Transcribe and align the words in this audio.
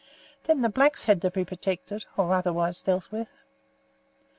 Then 0.45 0.63
the 0.63 0.69
blacks 0.69 1.03
had 1.03 1.21
to 1.21 1.29
be 1.29 1.45
protected, 1.45 2.05
or 2.17 2.33
otherwise 2.33 2.81
dealt 2.81 3.11
with. 3.11 3.29